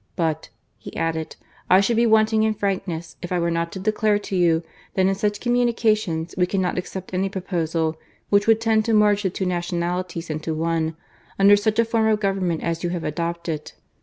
[0.15, 0.49] "But,"
[0.79, 1.35] he added,"
[1.69, 4.63] I should be wanting in frankness if I were not to declare to you
[4.95, 7.99] that in such communications we cannot accept any proposal
[8.31, 10.97] which would tend to merge the two nationalities into one,
[11.37, 13.73] under such a form of govern ment as you have adopted.